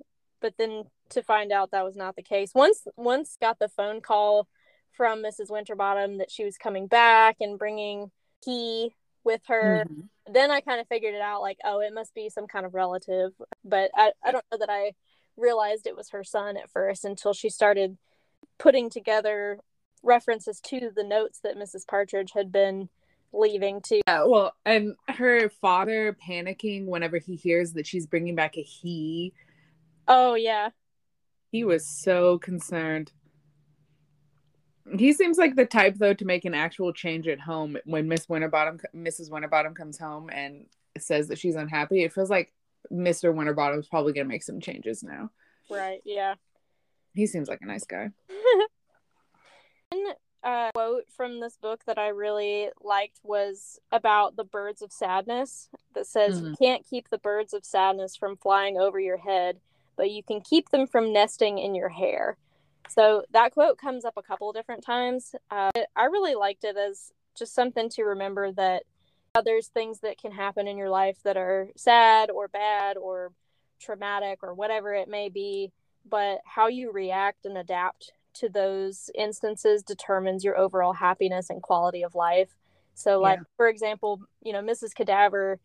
[0.41, 2.51] But then to find out that was not the case.
[2.53, 4.47] Once, once got the phone call
[4.91, 5.49] from Mrs.
[5.49, 8.11] Winterbottom that she was coming back and bringing
[8.43, 8.93] Key
[9.23, 9.85] with her.
[9.87, 10.09] Mhm.
[10.31, 12.73] then I kind of figured it out like, oh, it must be some kind of
[12.73, 13.31] relative.
[13.63, 14.93] But I, I don't know that I
[15.37, 17.97] realized it was her son at first until she started
[18.57, 19.59] putting together
[20.03, 21.87] references to the notes that Mrs.
[21.87, 22.89] Partridge had been
[23.33, 24.01] leaving too.
[24.07, 29.33] Yeah, well, and her father panicking whenever he hears that she's bringing back a he.
[30.07, 30.69] Oh, yeah.
[31.51, 33.11] He was so concerned.
[34.97, 38.27] He seems like the type though to make an actual change at home when Miss
[38.27, 39.31] Winterbottom Mrs.
[39.31, 40.65] Winterbottom comes home and
[40.97, 42.03] says that she's unhappy.
[42.03, 42.51] It feels like
[42.91, 43.33] Mr.
[43.33, 45.29] Winterbottom's probably going to make some changes now.
[45.69, 46.01] Right.
[46.03, 46.35] Yeah.
[47.13, 48.09] He seems like a nice guy.
[50.43, 55.69] Uh, quote from this book that I really liked was about the birds of sadness
[55.93, 56.57] that says, You Mhm.
[56.59, 59.61] can't keep the birds of sadness from flying over your head,
[59.95, 62.37] but you can keep them from nesting in your hair.
[62.89, 65.33] So that quote comes up a couple different times.
[65.49, 68.83] Uh, I really liked it as just something to remember that
[69.45, 73.31] there's things that can happen in your life that are sad or bad or
[73.79, 75.71] traumatic or whatever it may be,
[76.05, 82.03] but how you react and adapt to those instances determines your overall happiness and quality
[82.03, 82.55] of life.
[82.95, 83.43] So, like, Yeah.
[83.57, 84.93] for example, you know, Mrs.
[84.93, 85.59] Cadaver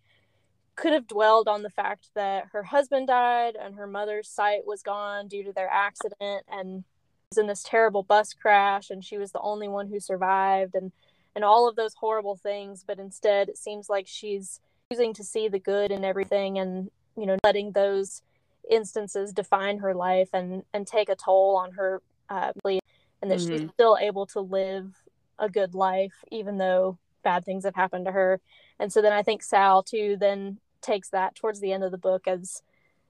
[0.77, 4.83] could have dwelled on the fact that her husband died and her mother's sight was
[4.83, 6.85] gone due to their accident and
[7.31, 10.93] was in this terrible bus crash and she was the only one who survived and
[11.35, 15.49] and all of those horrible things but instead it seems like she's choosing to see
[15.49, 18.23] the good in everything and you know letting those
[18.71, 22.01] instances define her life and and take a toll on her
[22.31, 23.73] uh, and that she's Mhm.
[23.73, 24.95] still able to live
[25.39, 28.41] a good life even though bad things have happened to her
[28.79, 31.99] and so then i think sal too then takes that towards the end of the
[31.99, 32.63] book as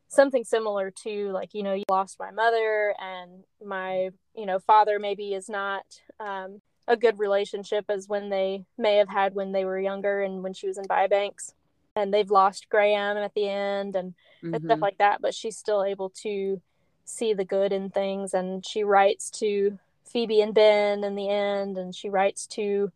[0.09, 4.99] something similar to like you know you lost my mother and my you know father
[4.99, 5.85] maybe is not
[6.21, 10.43] um, a good relationship as when they may have had when they were younger and
[10.43, 11.53] when she was in Bybanks
[11.95, 14.83] and they've lost Gram at the end and, and stuff Mhm.
[14.83, 16.61] like that but she's still able to
[17.09, 21.77] see the good in things and she writes to phoebe and ben in the end
[21.79, 22.91] and she writes to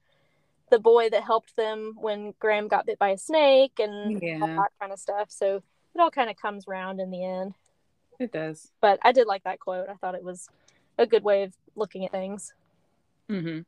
[0.70, 4.72] the boy that helped them when Gram got bit by a snake and all that
[4.80, 5.56] kind of stuff so
[5.94, 7.54] it all kind of comes round in the end
[8.18, 8.70] It does.
[8.80, 9.88] but I did like that quote.
[9.88, 10.48] I thought it was
[10.98, 12.52] a good way of looking at things.
[13.28, 13.60] hmm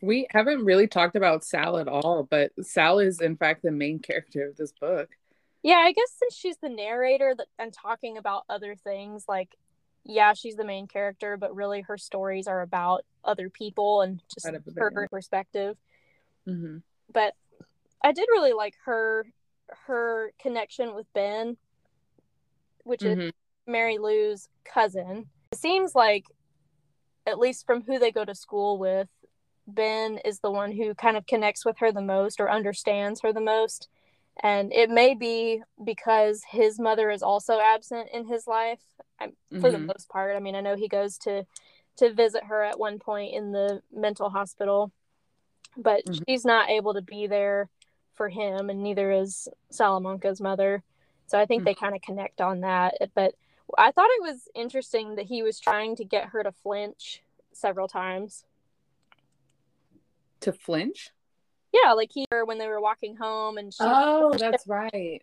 [0.00, 3.98] We haven't really talked about Sal at all, but Sal is in fact the main
[3.98, 5.08] character of this book.
[5.62, 9.56] Yeah, I guess since she's the narrator that, and talking about other things, like,
[10.04, 14.46] yeah, she's the main character, but really her stories are about other people and just
[14.76, 15.76] her perspective.
[16.46, 16.78] hmm
[17.12, 17.34] But
[18.04, 19.26] I did really like her
[19.86, 21.56] her connection with Ben,
[22.84, 23.28] which is hmm
[23.66, 25.26] Mary Lou's cousin.
[25.50, 26.26] It seems like,
[27.26, 29.08] at least from who they go to school with,
[29.66, 33.32] Ben is the one who kind of connects with her the most or understands her
[33.32, 33.88] the most.
[34.42, 38.82] And it may be because his mother is also absent in his life
[39.18, 39.86] I'm, for the Mhm.
[39.86, 40.36] most part.
[40.36, 41.46] I mean, I know he goes to
[41.96, 44.92] to visit her at one point in the mental hospital,
[45.78, 46.22] but Mhm.
[46.28, 47.70] she's not able to be there
[48.12, 50.82] for him, and neither is Salamanca's mother.
[51.26, 52.94] So I think they kind of connect on that.
[53.14, 53.34] But
[53.78, 57.22] I thought it was interesting that he was trying to get her to flinch
[57.52, 58.44] several times.
[60.40, 61.10] To flinch?
[61.72, 65.22] Yeah, like he when they were walking home and she Oh, that's right.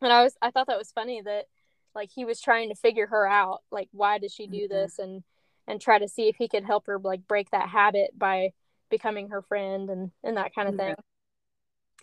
[0.00, 1.46] and I was I thought that was funny that
[1.94, 4.68] like he was trying to figure her out, like why does she do Mhm.
[4.70, 5.22] this and
[5.66, 8.52] and try to see if he could help her like break that habit by
[8.90, 10.94] becoming her friend and and that kind of thing.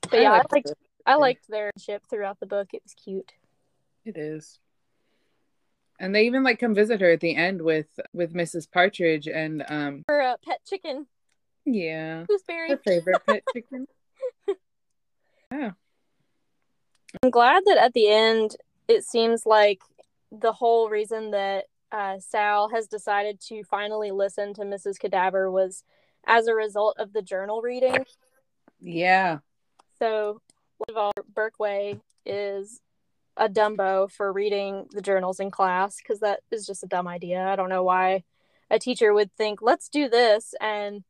[0.10, 0.78] But yeah, I liked liked it.
[1.06, 2.70] I liked their ship throughout the book.
[2.74, 3.34] It was cute.
[4.06, 4.60] It is.
[6.00, 8.70] And they even like come visit her at the end with with Mrs.
[8.72, 11.08] Partridge and um Her uh, pet chicken,
[11.68, 12.70] yeah, gooseberry.
[12.70, 13.88] her favorite pet chicken.
[15.52, 15.72] yeah.
[17.24, 18.56] I'm glad that at the end
[18.88, 19.82] it seems like
[20.32, 25.00] the whole reason that uh, Sal has decided to finally listen to Mrs.
[25.00, 25.84] Cadaver was
[26.26, 28.06] as a result of the journal reading.
[28.80, 29.40] Yeah.
[30.00, 30.42] So,
[30.88, 32.82] of all, Birkway is
[33.38, 37.44] a dumbo for reading the journals in class because that is just a dumb idea.
[37.44, 38.24] I don't know why
[38.70, 41.04] a teacher would think, let's do this, and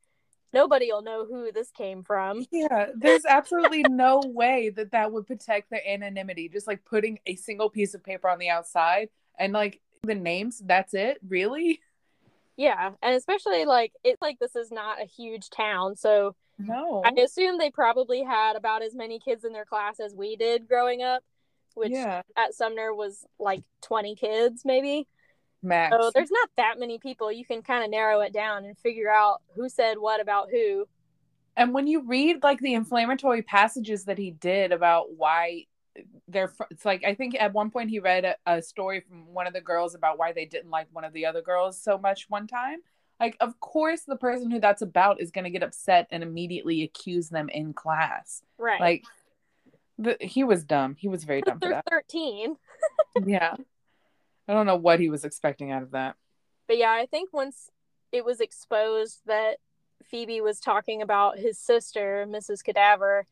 [0.52, 2.44] nobody will know who this came from.
[2.52, 6.48] Yeah, there's absolutely no way that that would protect their anonymity.
[6.48, 9.08] Just like putting a single piece of paper on the outside
[9.38, 11.18] and like the names, that's it?
[11.26, 11.80] Really?
[12.56, 17.02] Yeah, and especially like it's like this is not a huge town, so No.
[17.04, 20.66] I assume they probably had about as many kids in their class as we did
[20.66, 21.22] growing up,
[21.74, 25.06] which yeah, at Sumner was like 20 kids maybe.
[25.62, 25.94] Max.
[25.98, 27.32] So there's not that many people.
[27.32, 30.86] You can kind of narrow it down and figure out who said what about who.
[31.56, 35.64] and when you read like the inflammatory passages that he did about why
[36.28, 39.26] they're fr- it's like i think at one point he read a, a story from
[39.34, 41.98] one of the girls about why they didn't like one of the other girls so
[41.98, 42.78] much one time
[43.18, 46.84] like of course the person who that's about is going to get upset and immediately
[46.84, 48.80] accuse them in class Right.
[48.80, 49.04] like
[49.98, 52.54] the, he was dumb he was very dumb for they're that 13.
[53.26, 53.56] yeah
[54.48, 56.16] i don't know what he was expecting out of that
[56.66, 57.70] But yeah, I think once
[58.12, 59.56] it was exposed that
[60.04, 62.62] Phoebe was talking about his sister, Mrs.
[62.64, 63.26] Cadaver,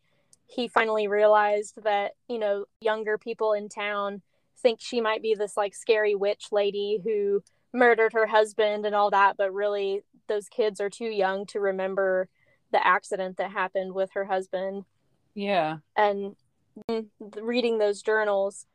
[0.47, 4.23] he finally realized that, you know, younger people in town
[4.63, 9.11] think she might be this like scary witch lady who murdered her husband and all
[9.11, 12.29] that, but really those kids are too young to remember
[12.73, 14.85] the accident that happened with her husband.
[15.35, 16.37] yeah And
[17.41, 18.67] reading those journals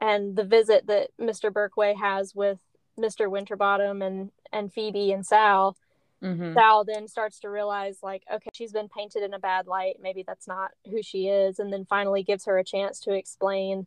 [0.00, 1.50] and the visit that Mr.
[1.52, 2.58] Birkway has with
[2.98, 3.30] Mr.
[3.30, 5.76] Winterbottom and and Phoebe and Sal,
[6.20, 9.96] hmm Sal then starts to realize like, okay, she's been painted in a bad light.
[10.02, 13.86] Maybe that's not who she is, and then finally gives her a chance to explain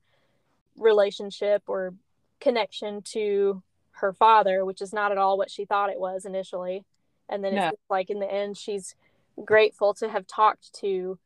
[0.77, 1.93] relationship or
[2.39, 6.83] connection to her father, which is not at all what she thought it was initially.
[7.29, 7.59] And then No.
[7.59, 8.95] it's just like in the end, she's
[9.43, 11.17] grateful to have talked to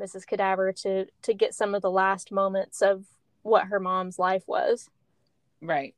[0.00, 0.26] Mrs.
[0.26, 3.04] Cadaver to to get some of the last moments of
[3.42, 4.88] what her mom's life was.
[5.60, 5.94] Right.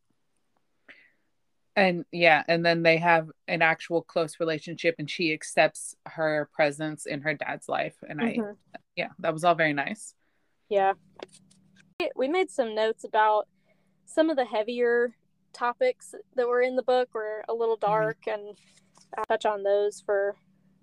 [1.76, 7.04] And yeah, and then they have an actual close relationship and she accepts her presence
[7.04, 7.96] in her dad's life.
[8.08, 8.56] And I, Mhm.
[8.94, 10.14] yeah, that was all very nice.
[10.68, 10.94] Yeah.
[12.14, 13.48] We made some notes about
[14.04, 15.16] some of the heavier
[15.52, 18.56] topics that were in the book were a little dark and
[19.16, 20.36] I'll touch on those for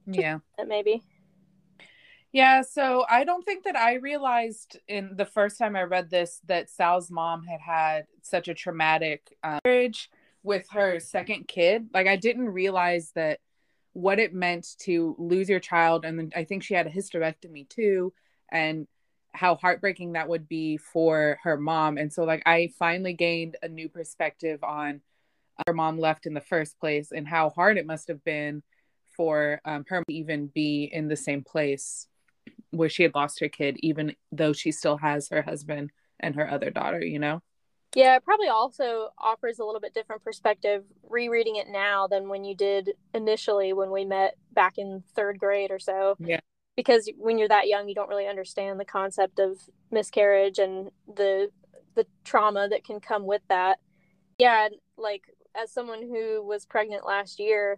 [0.05, 0.39] Yeah.
[0.65, 1.03] maybe.
[2.31, 2.61] Yeah.
[2.61, 6.69] So I don't think that I realized in the first time I read this that
[6.69, 10.09] Sal's mom had had such a traumatic um, marriage
[10.43, 11.89] with her second kid.
[11.93, 13.39] Like, I didn't realize that
[13.93, 16.05] what it meant to lose your child.
[16.05, 18.13] And then I think she had a hysterectomy too.
[18.49, 18.87] And
[19.33, 21.97] how heartbreaking that would be for her mom.
[21.97, 25.01] And so, like, I finally gained a new perspective on
[25.67, 28.63] her mom left in the first place and how hard it must have been
[29.09, 32.07] for um, her to even be in the same place
[32.71, 36.49] where she had lost her kid, even though she still has her husband and her
[36.49, 37.41] other daughter, you know?
[37.95, 42.45] Yeah, it probably also offers a little bit different perspective rereading it now than when
[42.45, 46.15] you did initially when we met back in third grade or so.
[46.19, 46.39] Yeah.
[46.77, 49.59] Because when you're that young, you don't really understand the concept of
[49.91, 51.49] miscarriage and the
[51.95, 53.79] the trauma that can come with that.
[54.37, 55.23] Yeah, like
[55.61, 57.77] as someone who was pregnant last year,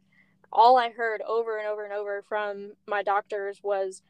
[0.51, 4.03] all I heard over and over and over from my doctors was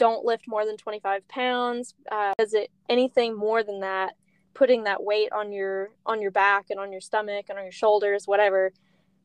[0.00, 4.14] don't lift more than 25 pounds uh, because it anything more than that
[4.54, 7.70] putting that weight on your on your back and on your stomach and on your
[7.70, 8.72] shoulders whatever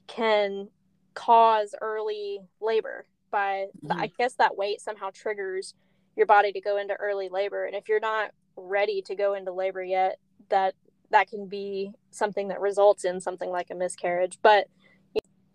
[0.08, 0.68] can
[1.14, 3.06] cause early labor.
[3.32, 4.00] By Mhm.
[4.04, 5.74] i guess that weight somehow triggers
[6.16, 7.66] your body to go into early labor.
[7.66, 10.76] And if you're not ready to go into labor yet that
[11.12, 14.40] that can be something that results in something like a miscarriage.
[14.42, 14.68] But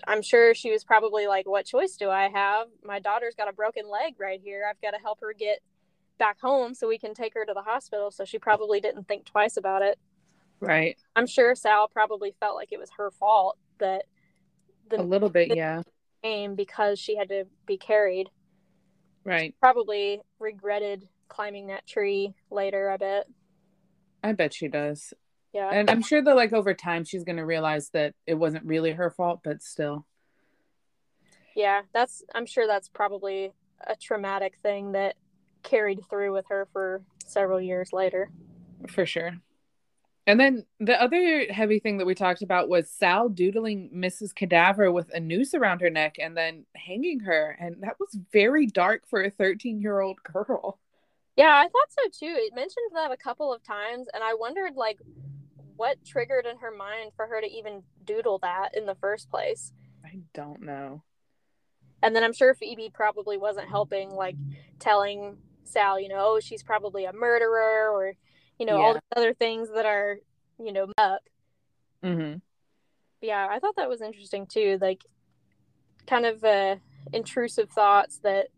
[0.06, 3.52] i'm sure she was probably like what choice do i have my daughter's got a
[3.52, 5.60] broken leg right here i've got to help her get
[6.18, 9.24] back home so we can take her to the hospital so she probably didn't think
[9.24, 9.98] twice about it
[10.60, 10.96] Right.
[11.16, 14.04] i'm sure sal probably felt like it was her fault that
[14.92, 15.82] A little bit, yeah.
[16.22, 18.28] came because she had to be carried
[19.22, 19.54] Right.
[19.60, 23.26] Probably regretted climbing that tree later, I bet.
[24.24, 25.12] I bet she does.
[25.52, 25.70] Yeah.
[25.70, 29.10] And I'm sure that like over time she's gonna realize that it wasn't really her
[29.10, 30.06] fault, but still.
[31.56, 33.52] Yeah, that's I'm sure that's probably
[33.86, 35.16] a traumatic thing that
[35.62, 38.30] carried through with her for several years later.
[38.88, 39.32] For sure.
[40.26, 44.34] And then the other heavy thing that we talked about was Sal doodling Mrs.
[44.34, 47.56] Cadaver with a noose around her neck and then hanging her.
[47.58, 50.78] And that was very dark for a 13 year old girl.
[51.36, 52.34] Yeah, I thought so too.
[52.36, 54.98] It mentioned that a couple of times, and I wondered like
[55.80, 59.72] what triggered in her mind for her to even doodle that in the first place.
[60.04, 61.02] I don't know.
[62.02, 64.36] And then I'm sure Phoebe probably wasn't helping, like
[64.78, 68.12] telling Sal, you know, oh, she's probably a murderer or,
[68.58, 68.82] you know, Yeah.
[68.82, 70.18] all the other things that are,
[70.62, 71.22] you know, up.
[72.04, 72.40] Mm-hmm.
[73.22, 74.76] Yeah, I thought that was interesting too.
[74.82, 75.06] Like,
[76.06, 76.76] kind of uh,
[77.14, 78.48] intrusive thoughts that,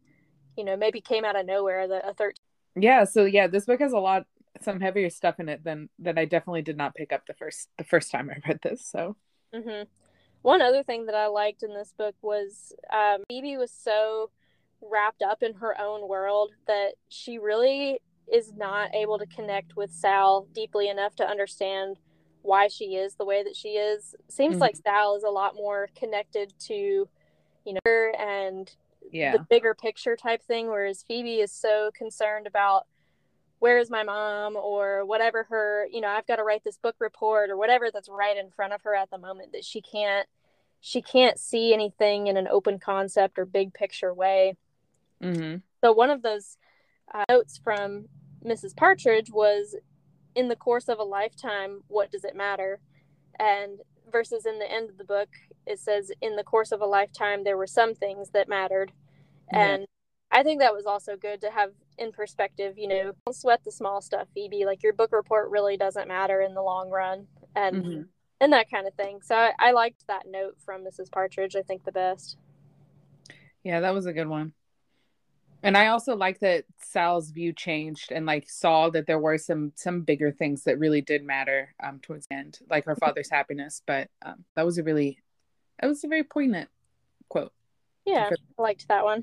[0.57, 2.35] you know, maybe came out of nowhere that a 13
[2.75, 3.05] Yeah.
[3.05, 4.27] So yeah, this book has a lot,
[4.61, 7.69] some heavier stuff in it than that I definitely did not pick up the first
[7.79, 8.87] the first time I read this.
[8.87, 9.17] So
[9.55, 9.83] hmm
[10.43, 14.31] One other thing that I liked in this book was um, Phoebe was so
[14.81, 18.01] wrapped up in her own world that she really
[18.33, 21.99] is not able to connect with Sal deeply enough to understand
[22.43, 24.15] why she is the way that she is.
[24.29, 24.61] Seems Mhm.
[24.61, 27.09] like Sal is a lot more connected to,
[27.65, 28.75] you know, her and
[29.13, 29.33] yeah.
[29.33, 32.87] the bigger picture type thing, whereas Phoebe is so concerned about
[33.63, 37.49] where's my mom or whatever her, you know, I've got to write this book report
[37.49, 40.27] or whatever that's right in front of her at the moment that she can't
[40.81, 44.57] she can't see anything in an open concept or big picture way.
[45.23, 45.59] Mm-hmm.
[45.81, 46.57] So one of those
[47.15, 48.09] uh, notes from
[48.45, 48.75] Mrs.
[48.75, 49.77] Partridge was
[50.35, 52.81] in the course of a lifetime, what does it matter?
[53.39, 53.79] And
[54.11, 55.29] versus in the end of the book,
[55.69, 58.91] it says in the course of a lifetime there were some things that mattered.
[59.53, 59.67] Yeah.
[59.67, 59.87] And
[60.33, 63.73] I think that was also good to have in perspective, you know, don't sweat the
[63.73, 64.65] small stuff, Phoebe.
[64.65, 67.27] Like your book report really doesn't matter in the long run.
[67.55, 68.09] And Mhm.
[68.41, 69.23] and that kind of thing.
[69.23, 71.11] So I, I liked that note from Mrs.
[71.13, 72.37] Partridge, I think the best.
[73.63, 74.53] Yeah, that was a good one.
[75.63, 79.73] And I also like that Sal's view changed and like saw that there were some
[79.77, 83.81] some bigger things that really did matter um towards the end, like her father's happiness.
[83.87, 85.19] But um, that was a really,
[85.81, 86.69] that was a very poignant
[87.29, 87.53] quote.
[88.05, 89.23] Yeah, I liked that one.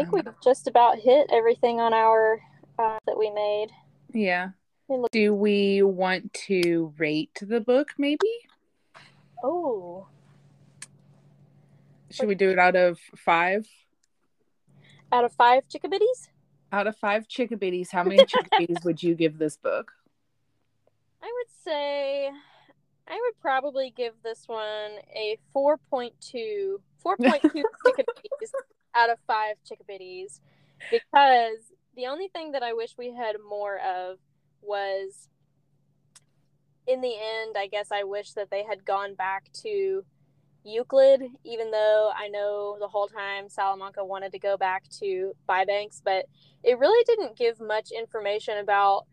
[0.00, 2.40] I think we've just about hit everything on our
[2.78, 3.68] uh, that we made.
[4.14, 4.50] Yeah.
[4.88, 7.90] Let me look- Do we want to rate the book?
[7.98, 8.18] Maybe
[9.44, 10.06] Oh,
[12.10, 13.66] should we do it out of five?
[15.12, 16.28] out of five chickabiddies,
[16.72, 19.92] Out of five chickabiddies, how many chickabiddies would you give this book?
[21.22, 22.28] I would say
[23.08, 26.12] I would probably give this one a 4.2,
[27.04, 27.40] 4.2
[27.84, 28.52] chickabiddies
[28.94, 30.40] out of five chickabiddies
[30.90, 34.18] because the only thing that I wish we had more of
[34.62, 35.28] was
[36.86, 40.04] in the end, I guess I wish that they had gone back to
[40.64, 46.02] Euclid, even though I know the whole time Salamanca wanted to go back to Bybanks,
[46.04, 46.26] but
[46.62, 49.06] it really didn't give much information about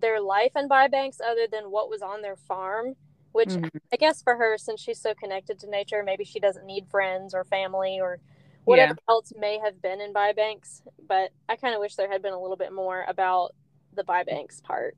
[0.00, 2.94] their life in Bybanks other than what was on their farm,
[3.32, 3.70] which Mhm.
[3.92, 7.34] I guess for her, since she's so connected to nature, maybe she doesn't need friends
[7.34, 8.18] or family or
[8.64, 10.82] whatever else may have been in Bybanks.
[11.06, 13.54] But I kind of wish there had been a little bit more about
[13.94, 14.96] the Bybanks part.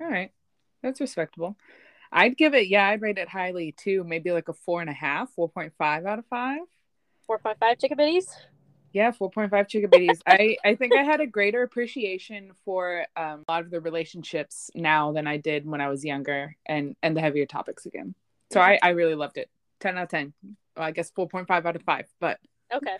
[0.00, 0.30] All right.
[0.82, 1.56] That's respectable.
[2.12, 4.04] I'd give it, yeah, I'd rate it highly too.
[4.04, 6.60] Maybe like a four and a half, 4.5 out of five.
[7.28, 8.26] 4.5 chickabiddies.
[8.92, 10.20] Yeah, 4.5 chickabiddies.
[10.26, 14.70] I, I think I had a greater appreciation for um, a lot of the relationships
[14.74, 18.14] now than I did when I was younger and, and the heavier topics again.
[18.52, 19.50] So I, I really loved it.
[19.80, 20.32] 10 out of 10.
[20.76, 22.06] Well, I guess 4.5 out of 5.
[22.20, 22.38] But
[22.72, 22.96] Okay.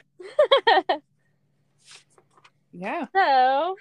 [2.73, 3.77] yeah, so,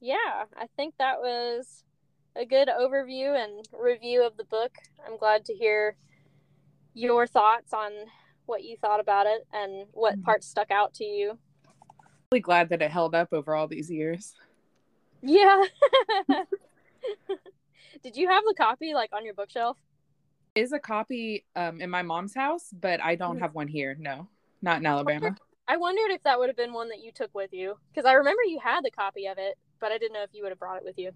[0.00, 1.84] yeah, I think that was
[2.36, 4.72] a good overview and review of the book.
[5.06, 5.96] I'm glad to hear
[6.94, 7.90] your thoughts on
[8.46, 10.24] what you thought about it and what Mhm.
[10.24, 11.38] parts stuck out to you.
[12.32, 14.34] really glad that it held up over all these years.
[15.22, 15.62] Yeah.
[18.02, 19.76] Did you have the copy like on your bookshelf?
[20.56, 23.40] Is a copy um, in my mom's house, but I don't Mhm.
[23.40, 23.94] have one here.
[23.98, 24.28] No,
[24.64, 25.36] not in Alabama.
[25.68, 28.14] I wondered if that would have been one that you took with you because I
[28.14, 30.58] remember you had the copy of it, but I didn't know if you would have
[30.58, 31.12] brought it with you.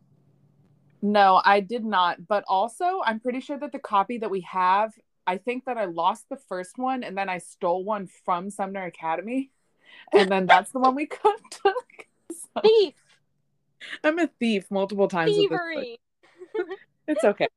[1.02, 2.26] No, I did not.
[2.26, 4.92] But also, I'm pretty sure that the copy that we have,
[5.26, 8.84] I think that I lost the first one and then I stole one from Sumner
[8.84, 9.50] Academy.
[10.12, 11.40] And then that's the one we took.
[11.62, 11.72] So,
[12.62, 12.94] Thief,
[14.04, 15.30] I'm a thief multiple times.
[15.30, 16.00] with thievery.
[17.06, 17.48] It's okay.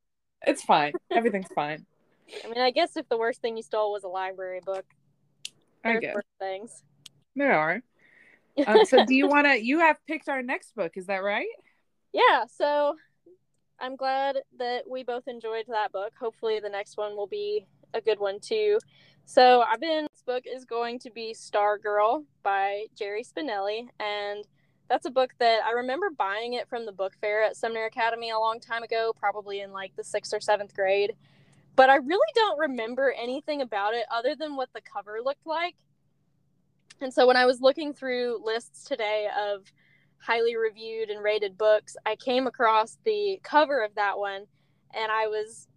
[0.47, 0.93] It's fine.
[1.11, 1.85] Everything's fine.
[2.45, 4.85] I mean, I guess if the worst thing you stole was a library book,
[5.83, 6.15] I guess.
[6.39, 6.83] things.
[7.35, 7.81] There are.
[8.67, 9.63] um, so do you want to?
[9.63, 11.47] You have picked our next book, is that right?
[12.13, 12.45] Yeah.
[12.53, 12.95] So
[13.79, 16.13] I'm glad that we both enjoyed that book.
[16.19, 18.79] Hopefully, the next one will be a good one too.
[19.25, 20.07] So I've been.
[20.11, 24.45] This book is going to be Stargirl by Jerry Spinelli, and
[24.87, 28.29] that's a book that I remember buying it from the book fair at Sumner Academy
[28.29, 31.13] a long time ago, probably in like the sixth or seventh grade.
[31.75, 35.75] But I really don't remember anything about it other than what the cover looked like.
[36.99, 39.71] And so when I was looking through lists today of
[40.17, 44.45] highly reviewed and rated books, I came across the cover of that one
[44.93, 45.67] and I was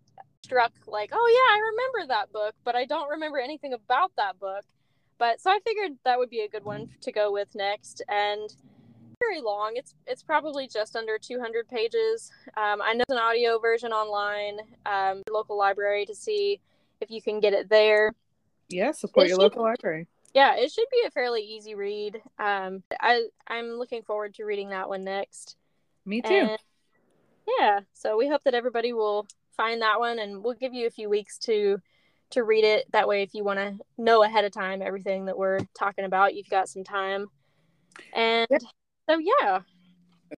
[0.44, 4.38] struck like, oh yeah, I remember that book, but I don't remember anything about that
[4.38, 4.64] book.
[5.18, 8.02] But so I figured that would be a good one to go with next.
[8.08, 8.50] And
[9.28, 9.72] very long.
[9.74, 12.30] It's it's probably just under 200 pages.
[12.56, 16.60] Um, I know there's an audio version online, um, local library to see
[17.00, 18.12] if you can get it there.
[18.68, 20.06] Yeah, support it your should, local library.
[20.34, 22.20] Yeah, it should be a fairly easy read.
[22.38, 25.56] Um, I I'm looking forward to reading that one next.
[26.04, 26.34] Me too.
[26.34, 26.58] And,
[27.58, 30.90] yeah, so we hope that everybody will find that one, and we'll give you a
[30.90, 31.78] few weeks to
[32.30, 32.90] to read it.
[32.92, 36.34] That way, if you want to know ahead of time everything that we're talking about,
[36.34, 37.28] you've got some time.
[38.12, 38.48] And
[39.08, 39.60] so yeah.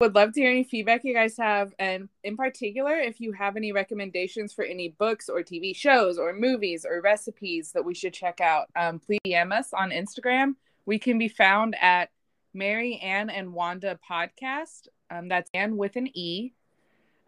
[0.01, 3.55] Would love to hear any feedback you guys have, and in particular, if you have
[3.55, 8.13] any recommendations for any books or TV shows or movies or recipes that we should
[8.13, 10.55] check out, um, please DM us on Instagram.
[10.85, 12.09] We can be found at
[12.53, 14.87] Mary Ann and Wanda Podcast.
[15.09, 16.51] Um, that's Ann with an E.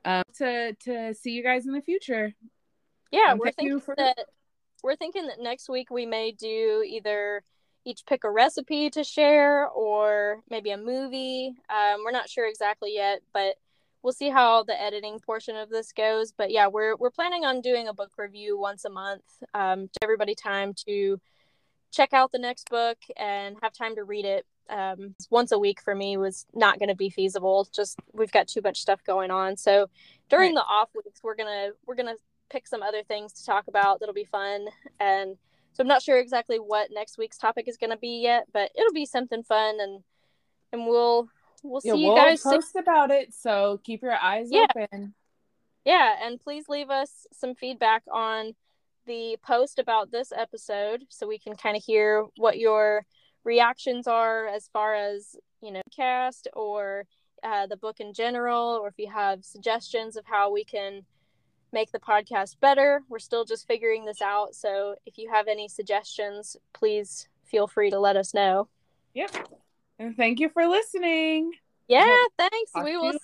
[0.04, 2.34] Um, to to see you guys in the future.
[3.12, 4.18] Yeah, we're thinking for- that
[4.84, 7.44] we're thinking that next week we may do either
[7.86, 11.56] each pick a recipe to share or maybe a movie.
[11.70, 13.56] Um, we're not sure exactly yet, but
[14.04, 16.32] we'll see how the editing portion of this goes.
[16.32, 19.24] But yeah, we're we're planning on doing a book review once a month.
[19.54, 21.20] Um, to everybody time to
[21.92, 24.46] check out the next book and have time to read it.
[24.70, 27.68] Um, once a week for me was not going to be feasible.
[27.74, 29.56] Just we've got too much stuff going on.
[29.56, 29.88] So
[30.30, 30.62] during right.
[30.62, 32.16] the off weeks, we're gonna we're gonna
[32.50, 34.68] pick some other things to talk about that'll be fun
[35.00, 35.38] and
[35.78, 38.72] so I'm not sure exactly what next week's topic is going to be yet, but
[38.76, 40.04] it'll be something fun and
[40.74, 41.30] and we'll
[41.62, 42.82] we'll see yeah, you we'll guys post soon.
[42.82, 43.32] about it.
[43.32, 44.66] So keep your eyes yeah.
[44.76, 45.14] open.
[45.86, 48.56] Yeah, and please leave us some feedback on
[49.06, 53.06] the post about this episode so we can kind of hear what your
[53.44, 57.06] reactions are as far as you know cast or
[57.44, 61.04] uh, the book in general or if you have suggestions of how we can
[61.72, 63.03] make the podcast better.
[63.09, 64.55] We're still just figuring this out.
[64.55, 68.68] So if you have any suggestions, please feel free to let us know.
[69.13, 69.32] Yep.
[69.99, 71.51] And thank you for listening.
[71.88, 72.72] Yeah, thanks.
[72.84, 73.13] we will